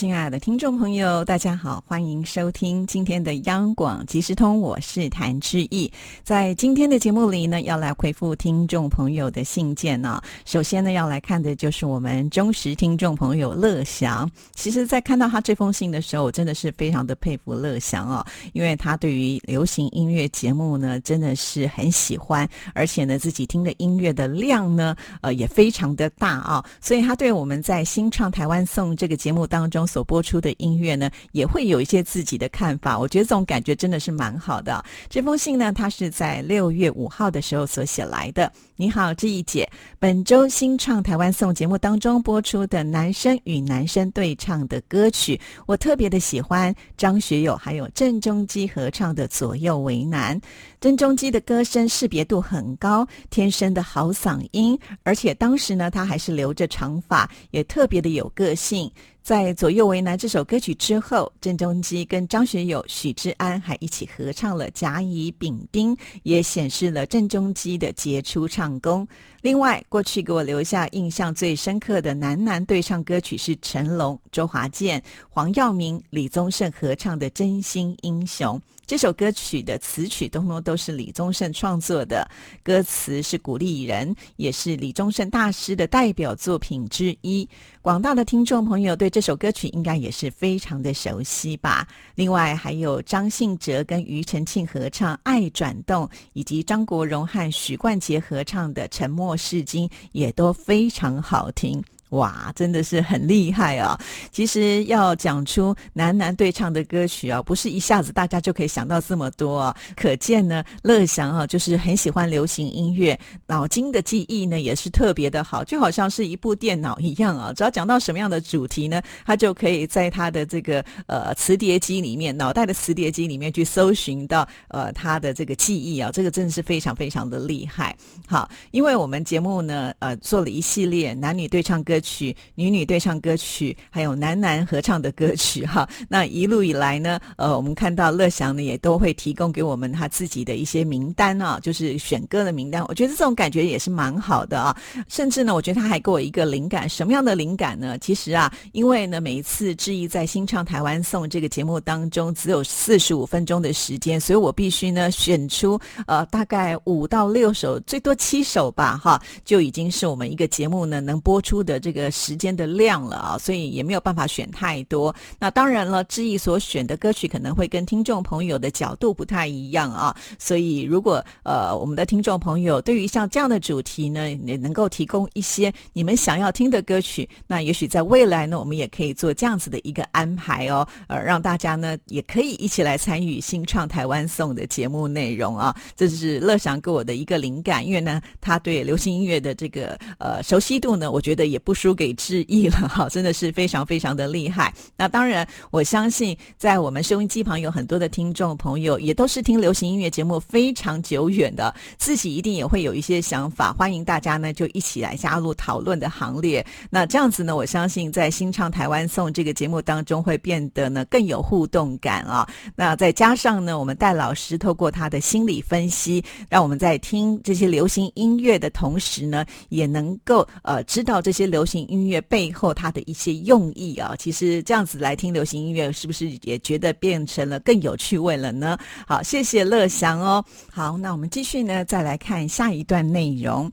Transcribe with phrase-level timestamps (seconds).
[0.00, 5.92] 亲爱的听众朋友，大家好，欢迎收听今天的央广即时通，我是谭志毅。
[6.24, 10.18] 在今天的节目里呢，要来回复听众朋友的信件呢。
[10.46, 14.26] 首先呢，要来看的就是我们忠实听众朋友乐祥。
[14.54, 18.24] 其实，在看到他这封信的时候，我真的是非常的佩服乐祥哦，
[18.54, 29.86] 因为他对于流行音乐节目呢，真的是很喜欢，而且呢，自己听的音乐的量呢，呃，也非常的大啊，所以他对我们在新创台湾颂这个节目当中。
[29.90, 32.96] 所播出的音乐呢，也会有一些自己的看法。
[32.96, 34.84] 我觉得这种感觉真的是蛮好的。
[35.08, 38.50] 这封信呢，它是在六月五号的时候所写来的。
[38.76, 39.68] 你好，志毅姐，
[39.98, 50.40] 本周新唱台湾颂节目当中播出的男生与男生对唱的歌曲，我特别的喜欢张学友还有郑中基合唱的《左右为难》。
[50.80, 58.90] 郑中基的歌声识别度很高，天生的好嗓音，而且当时呢，他还是留着长发，也特别的有个性。
[59.30, 69.06] 在《左右为难》这首歌曲之后，郑中基跟张学友、许志安还一起合唱了《甲乙丙丁》，也显示了郑中基的杰出唱功。
[69.42, 78.56] 另外，过去给我留下印象最深刻的男男对唱歌曲是成龙、周华健、黄耀明、李宗盛合唱的《真心英雄》。
[78.86, 82.28] 这首歌曲的词曲通通都是李宗盛创作的，
[82.60, 87.48] 歌词是鼓励人，也是李宗盛大师的代表作品之一。
[87.82, 91.86] 广大的听众朋友对这首歌曲应该也是非常的熟悉吧？
[92.16, 101.82] 另外还有张信哲跟庾澄庆合唱《爱转动》，以及张国荣和许冠杰合唱的《沉默诗经》，也都非常好听。
[102.10, 103.98] 哇，真的是很厉害啊！
[104.32, 109.76] 其实要讲出男男对唱的歌曲啊，不是一下子大家就可以想到这么多啊。
[109.94, 117.52] 可见呢，乐祥啊，就是很喜欢流行音乐，脑筋的记忆呢也是特别的好，就好像是一部电脑一样啊。
[117.52, 126.10] 只要讲到什么样的主题呢，他就可以在他的这个呃磁碟机里面，脑袋的磁碟机里面去搜寻到呃他的这个记忆啊。
[126.12, 127.96] 这个真的是非常非常的厉害。
[128.26, 131.99] 好，因为我们节目呢，呃，做了一系列男女对唱歌。
[132.00, 135.88] 曲女女对唱歌曲，还有男男合唱的歌曲哈。
[136.08, 142.82] 那一路以来呢，呃，我们看到乐祥呢也都会提供给我们他自己的一些名单啊，就是选歌的名单。
[142.88, 144.74] 我觉得这种感觉也是蛮好的啊。
[145.08, 147.98] 甚至呢，我觉得他还给我一个灵感，什么样的灵感呢？
[147.98, 161.89] 其实啊，因为呢，每一次志毅在新唱台湾颂这个节目当中只有四十五分钟的时间，所以我必须呢选出呃大概五到六首，最多七首吧，哈，就已经是我们一个节目呢能播出的这。
[161.90, 165.12] 这个时间的量了啊，所以也没有办法选太多。
[165.40, 170.16] 那当然了，志毅所选的歌曲可能会跟听众朋友的角度不太一样啊。
[170.38, 185.74] 所以如果呃我们的听众朋友对于像这样的主题呢，也能够提供一些你们想要听的歌曲，那也许在未来呢，我们也可以做这样子的一个安排哦，呃，让大家呢也可以一起来参与新创台湾颂的节目内容啊。
[185.96, 191.74] 这是乐祥给我的一个灵感，因为呢，他对流行音乐的这个呃熟悉度呢，我觉得也不。
[191.80, 194.70] 输给志毅了 哈，真的是非常非常的厉害。
[194.98, 203.72] 那当然，我相信在我们收音机旁有很多的听众朋友，也都是听流行音乐节目非常久远的，自己一定也会有一些想法。
[203.72, 206.62] 欢迎大家呢，就一起来加入讨论的行列。
[206.90, 212.46] 那这样子呢，我相信在新唱台湾颂这个节目当中会变得呢更有互动感啊。
[212.76, 221.64] 那再加上呢，我们戴老师透过他的心理分析，让我们在听这些流行音乐的同时呢，也能够呃知道这些流。
[221.70, 228.76] 行音乐背后它的一些用意啊，其实这样子来听流行音乐，是不是也觉得变成了更有趣味了呢？
[229.06, 230.44] 好，谢谢乐祥哦。
[230.70, 233.70] 好，那我们继续呢，再来看下一段内容。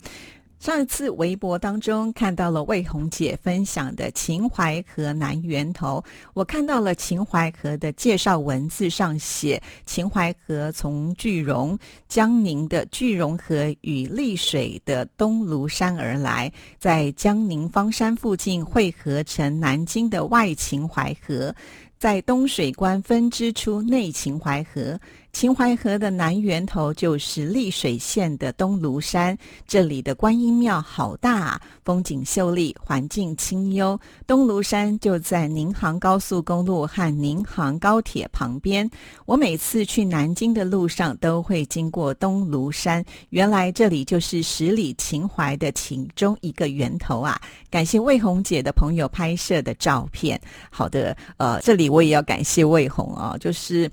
[0.60, 6.04] 上一次微博当中看到了魏红姐分享的秦淮河南源头，
[6.34, 11.78] 我看到了秦淮河的介绍文字上写，秦淮河从句容
[12.10, 21.54] 江宁的句容河与丽水的东庐山而来，在江宁方山附近汇合成南京的外秦淮河，
[21.98, 25.00] 在东水关分支出内秦淮河。
[25.34, 34.00] 秦淮河的南源头就是丽水县的东庐山，这里的观音庙好大，啊风景秀丽，环境清幽。
[34.26, 38.90] 东庐山就在宁杭高速公路和宁杭高铁旁边。
[39.28, 47.40] 我每次去南京的路上都会经过东庐山，原来这里就是十里秦淮的其中一个源头啊！
[47.70, 50.40] 感谢魏红姐的朋友拍摄的照片。
[50.72, 53.90] 好的，呃，这里我也要感谢魏红啊，就是。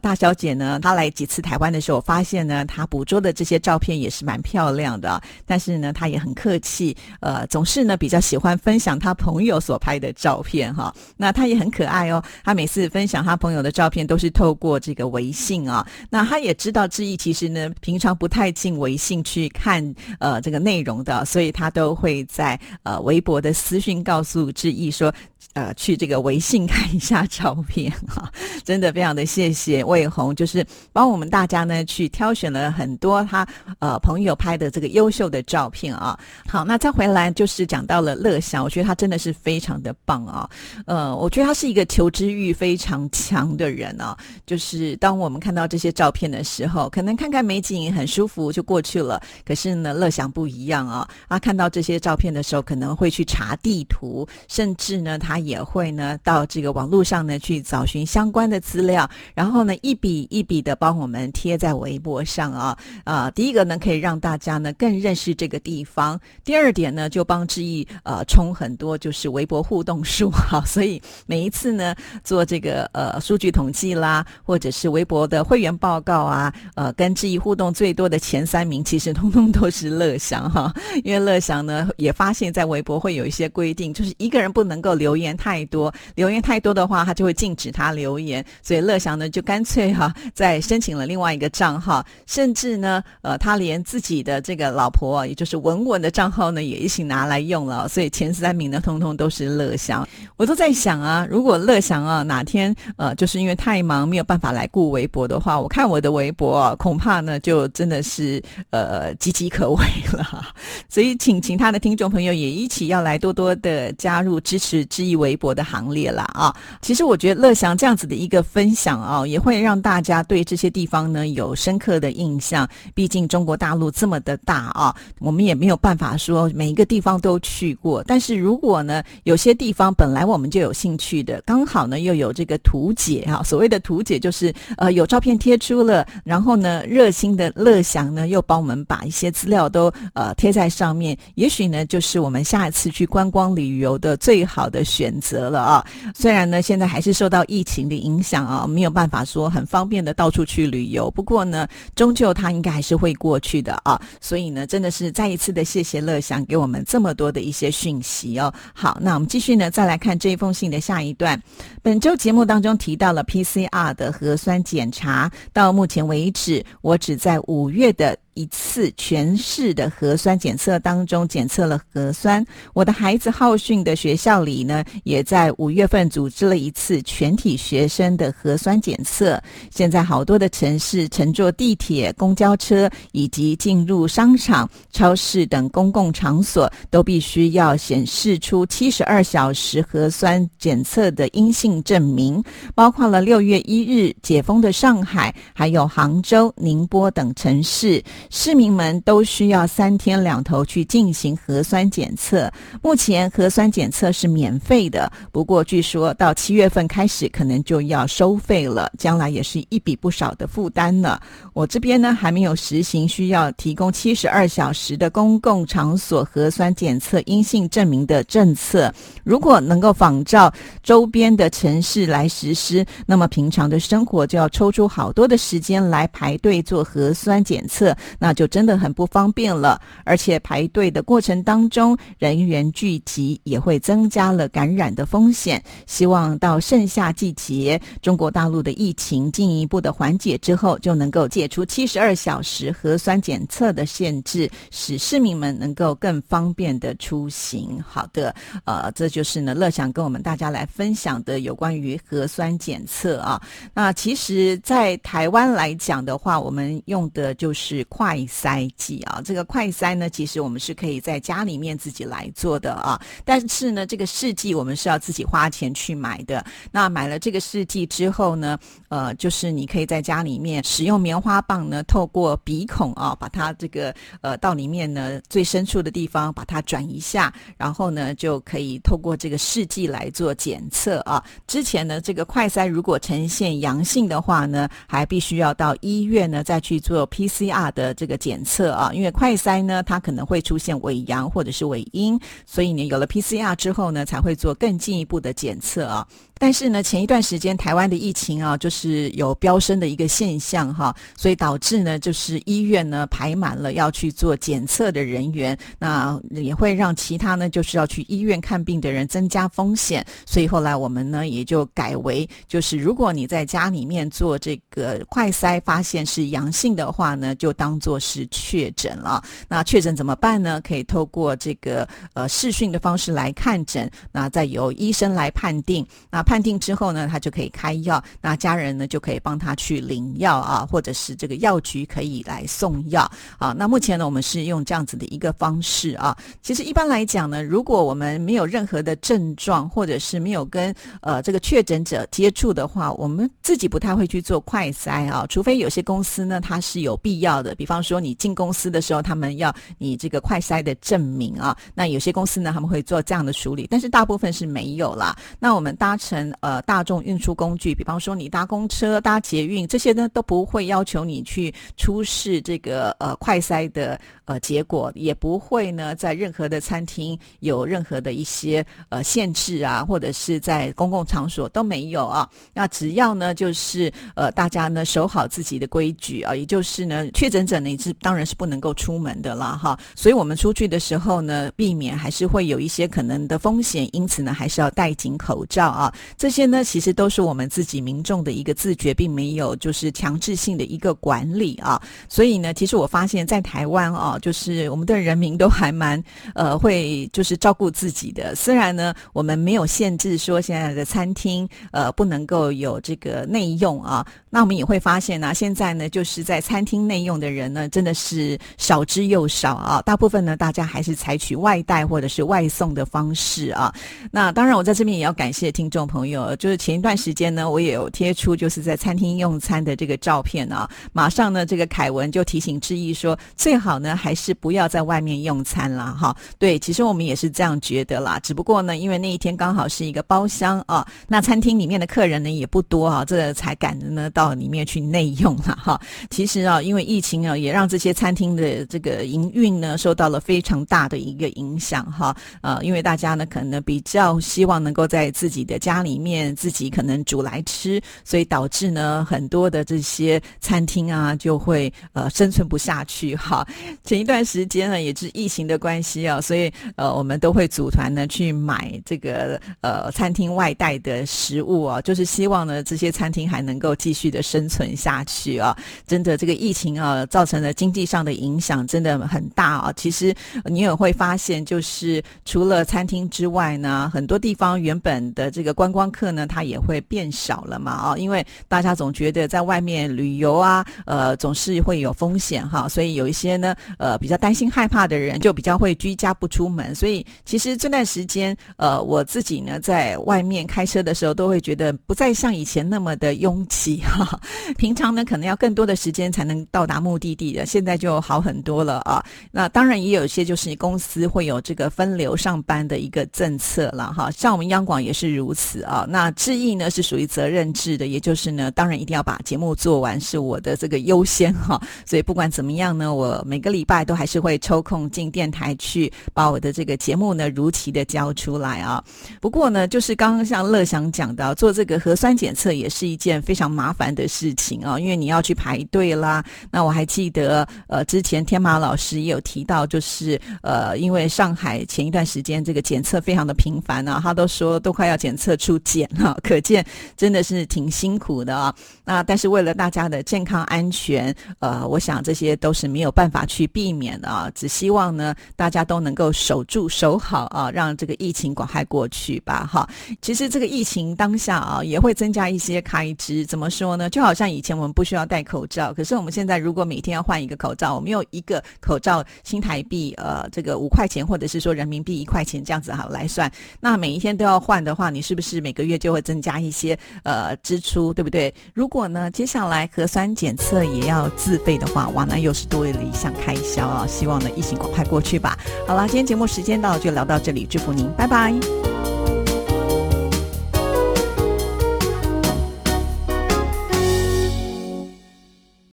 [0.00, 5.20] 大小姐呢，她来几次台湾的时候，发现呢，她捕捉的这些照片也是蛮漂亮的。
[5.46, 10.94] 但是呢，她也很客气，呃，总是呢比较喜欢分享她朋友所拍的照片哈。
[11.16, 15.86] 那她也很可爱哦，她每次分享她朋友的照片都是透过这个微信啊。
[16.10, 25.12] 那她也知道志毅其实呢平常不太进微信去看呃这个内容的，所以她都会在呃微博的私讯告诉志毅说。
[25.54, 28.32] 呃，去这个微信看一下照片哈，
[28.64, 33.46] 真的非常的谢谢魏红，就是帮我们大家呢去挑选了很多他
[33.78, 36.18] 呃朋友拍的这个优秀的照片啊。
[36.46, 40.48] 好，那再回来就是讲到了乐祥，我觉得他真的是非常的棒啊。
[40.86, 44.16] 呃，我觉得他是一个求知欲非常强的人啊。
[44.44, 49.22] 就是当我们看到这些照片的时候，可能看看美景很舒服就过去了。
[49.46, 55.12] 可是呢，乐祥不一样啊，他看到这些照片的时候，可能会去查地图，甚至呢。
[55.22, 80.70] 他也会呢到这个网络上呢去找寻相关的资料，然后呢一笔一笔的帮我们贴在微博上啊啊，第一个呢可以让大家呢更认识这个地方，第二点呢就帮志毅呃充很多就是微博互动数哈， 所以每一次呢做这个呃数据统计啦，或者是微博的会员报告啊，呃跟志毅互动最多的前三名其实通通都是乐祥哈，
[81.02, 85.22] 因为乐祥呢也发现在微博会有一些规定，就是一个人不能够留言。
[85.22, 88.44] 言太多，留言太多的话，他就会禁止他留言。
[88.60, 97.86] 所以乐祥呢，就干干脆哈，再申请了另外一个账号，甚至呢，呃，他连自己的这个老婆，也就是文文的账号呢，也一起拿来用了。
[97.86, 100.08] 所以前三名呢，通通都是乐祥。
[100.38, 110.46] 我都在想啊，如果乐祥啊哪天呃，就是因为太忙没有办法来顾微博的话，我看我的微博恐怕呢，就真的是呃岌岌可危了。
[110.92, 115.12] 所以请其他的听众朋友也一起要来多多的加入支持之。
[115.12, 116.54] 微博的行列了啊！
[116.80, 122.66] 其实我觉得乐祥这样子的一个分享啊，也会让大家对这些地方呢有深刻的印象。
[122.94, 128.02] 毕竟中国大陆这么的大啊，我们也没有办法说每一个地方都去过。
[128.04, 145.12] 但是如果呢，有些地方本来我们就有兴趣的，刚好呢又有这个图解啊，所谓的图解就是呃有照片贴出了，然后呢热心的乐祥呢又帮我们把一些资料都呃贴在上上面，也许呢就是我们下一次去观光旅游的最好的选。
[145.22, 145.86] 择了啊，
[146.16, 151.08] 虽然呢现在还是受到疫情的影响啊，没有办法说很方便的到处去旅游。
[151.12, 154.00] 不过呢，终究它应该还是会过去的啊。
[154.20, 158.52] 所以呢，真的是再一次的谢谢乐享给我们这么多的一些讯息哦。
[158.74, 161.40] 好，那我们继续呢，再来看这一封信的下一段。
[161.82, 168.18] 本周节目当中提到了 PCR 的核酸检查，到目前为止，我只在五月的。
[168.34, 172.44] 一次全市的核酸检测当中检测了核酸。
[172.72, 179.40] 我的孩子浩训的学校里呢，也在五月份组织了一次全体学生的核酸检测。
[179.70, 192.42] 现在好多的城市乘坐地铁、公交车以及进入商场、超市等公共场所，都必须要显示出七十二小时核酸检测的阴性证明。
[192.74, 198.02] 包括了六月一日解封的上海，还有杭州、宁波等城市。
[198.30, 202.50] 市民们都需要三天两头去进行核酸检测。
[202.82, 211.18] 目前核酸检测是免费的，不过据说到七月份开始可能就要收费了，将来也是一笔不少的负担呢。
[211.52, 218.92] 我这边呢还没有实行需要提供七十二小时的公共场所核酸检测阴性证明的政策。
[219.24, 220.52] 如果能够仿照
[220.82, 227.94] 周边的城市来实施，那么平常的生活就要抽出好多的时间来排队做核酸检测。
[228.18, 235.62] 那就真的很不方便了，而且排队的过程当中人员聚集，也会增加了感染的风险。
[235.86, 247.82] 希望到盛夏季节，中国大陆的疫情进一步的缓解之后，就能够解除七十二小时核酸检测的限制，使市民们能够更方便的出行。
[247.86, 253.40] 好的，呃，这就是呢乐享跟我们大家来分享的有关于核酸检测啊。
[253.74, 257.84] 那其实，在台湾来讲的话，我们用的就是。
[258.02, 259.22] 快筛剂啊。
[259.24, 263.00] 这个快筛呢，其实我们是可以在家里面自己来做的啊。
[263.24, 266.44] 但是呢，这个试剂我们是要自己花钱去买的。
[266.72, 281.22] 那买了这个试剂之后呢，呃，就是你可以在家里面使用棉花棒呢，透过鼻孔啊，把它这个呃到里面呢最深处的地方把它转一下，然后呢就可以透过这个试剂来做检测啊。
[281.46, 296.06] 之前呢，这个快筛如果呈现阳性的话呢，还必须要到医院呢再去做 PCR 的这个检测啊，因为快筛呢它可能会出现伪阳或者是伪阴，所以呢有了 PCR 之后呢才会做更进一步的检测啊。
[296.42, 310.04] 但是呢，前一段时间台湾的疫情啊，就是有飙升的一个现象哈，所以导致呢，就是医院呢排满了要去做检测的人员，那也会让其他呢就是要去医院看病的人增加风险。
[310.26, 319.22] 所以后来我们呢也就改为，就是如果你在家里面做这个快筛，发现是阳性的话呢，就当做是确诊了。
[319.46, 320.60] 那确诊怎么办呢？
[320.62, 326.20] 可以透过这个呃视讯的方式来看诊，那再由医生来判定那。
[326.32, 333.02] 判定之后呢，他就可以开药，那家人呢就可以帮他去领药啊，或者是这个药局可以来送药
[333.36, 333.54] 啊。
[333.54, 336.16] 那目前呢，我们是用这样子的一个方式啊。
[336.40, 345.26] 其实一般来讲呢，如果我们没有任何的症状，或者是没有跟呃这个确诊者接触的话，我们自己不太会去做快筛啊。
[345.28, 351.54] 除非有些公司呢，它是有必要的，比方说你进公司的时候，他们要你这个快筛的证明啊。
[351.74, 355.14] 那有些公司呢，他们会做这样的处理，但是大部分是没有啦。
[355.38, 372.28] 那我们搭乘呃，大众运输工具，比方说你搭公车、搭捷运，这些呢都不会要求你去出示这个呃快筛的呃结果，也不会呢在任何的餐厅有任何的一些呃限制啊，或者是在公共场所都没有啊。
[372.52, 379.78] 那只要呢就是呃大家呢守好自己的规矩啊，也就是呢确诊者呢是当然是不能够出门的了哈。
[379.94, 385.92] 所以我们出去的时候呢，避免还是会有一些可能的风险，因此呢还是要戴紧口罩啊。
[386.16, 391.80] 这些呢，其实都是我们自己民众的一个自觉，并没有就是强制性的一个管理啊。
[392.08, 396.02] 所以呢，其实我发现，在台湾啊，就是我们的人民都还蛮
[396.34, 398.34] 呃会就是照顾自己的。
[398.34, 409.82] 虽然呢，我们没有限制说现在的餐厅呃不能够有这个内用啊，那我们也会发现呢，现在呢就是在餐厅内用的人呢，真的是少之又少啊。
[409.82, 413.70] 大部分呢，大家还是采取外带或者是外送的方式啊。
[414.10, 416.34] 那当然，我在这边也要感谢听众朋友。
[416.36, 420.66] 就是前一段时间呢，我也有贴出就是在餐厅用餐的这个照片啊。
[420.94, 426.16] 马上呢，这个凯文就提醒志毅说，最好呢还是不要在外面用餐了哈。
[426.38, 428.18] 对，其实我们也是这样觉得啦。
[428.22, 435.80] 只不过呢，因为那一天刚好是一个包厢啊，那餐厅里面的客人呢也不多啊，这才赶着呢到到里面去内用了 哈。
[436.10, 442.14] 其实啊，因为疫情啊，也让这些餐厅的这个营运呢受到了非常大的一个影响哈。
[442.42, 446.02] 呃，因为大家呢可能比较希望能够在自己的家里。
[446.02, 453.46] 面自己可能煮来吃，所以导致呢很多的这些餐厅啊就会呃生存不下去哈。
[453.84, 465.56] 前一段时间呢也是疫情的关系啊，所以呃我们都会组团呢去买这个呃餐厅外带的食物啊，就是希望呢这些餐厅还能够继续的生存下去啊。
[465.86, 469.72] 真的这个疫情啊造成了经济上的影响真的很大啊。
[469.74, 470.14] 其实
[470.44, 475.90] 你也会发现，就是除了餐厅之外呢，很多地方原本的这个观光。
[475.90, 477.72] 客呢，它也会变少了嘛？
[477.72, 486.74] 啊，因为大家总觉得在外面旅游啊，呃，总是会有风险哈，所以有一些呢，呃，比较担心害怕的人，就比较会居家不出门。
[486.74, 494.01] 所以其实这段时间，呃，我自己呢，在外面开车的时候，都会觉得不再像以前那么的拥挤哈。
[494.56, 499.04] 平常呢，可能要更多的时间才能到达目的地的，现在就好很多了啊。
[499.30, 505.86] 那当然也有一些就是公司会有这个分流上班的一个政策了哈，像我们央广也是如此啊。
[505.88, 511.60] 那志毅呢是属于责任制的，也就是呢，当然一定要把节目做完是我的这个优先哈。
[511.84, 518.82] 所以不管怎么样呢，我每个礼拜都还是会抽空进电台去把我的这个节目呢如期的交出来啊。
[519.20, 526.22] 不过呢，就是刚刚像乐祥讲的，做这个核酸检测也是一件非常麻烦的事情啊，因为你要去排队啦。
[526.50, 535.58] 那我还记得呃，之前天马老师也有提到，就是呃，因为上海前一段时间这个检测非常的频繁啊，他都说都快要检测出。
[535.64, 536.64] 检了，可见
[536.96, 538.52] 真的是挺辛苦的啊。
[538.84, 544.28] 那但是为了大家的健康安全，呃，我想这些都是没有办法去避免的啊。
[544.34, 549.48] 只希望呢，大家都能够守住、守好啊，让这个疫情赶快过去吧。
[549.50, 549.68] 哈，
[550.02, 553.24] 其实这个疫情当下啊，也会增加一些开支。
[553.24, 568.32] 怎么说呢，就好像以前我们不需要戴口罩，可是我们现在如果每天要换一个口罩，我们用一个口罩新台币呃这个五块钱，或者是说人民币一块钱这样子好来算，那每一天都要换的话，你是不是每个月就会增加一些呃支出，对不对？
[568.54, 573.86] 如果呢接下来核酸检测也要自费的话，哇，那又是多了一项开销啊！
[573.86, 575.38] 希望呢疫情赶快过去吧。
[575.66, 578.91] 好了，今天节目时间到，就聊到这里，祝福您，拜拜。